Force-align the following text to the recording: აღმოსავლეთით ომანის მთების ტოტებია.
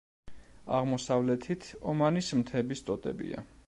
აღმოსავლეთით 0.77 1.69
ომანის 1.93 2.35
მთების 2.43 2.87
ტოტებია. 2.91 3.51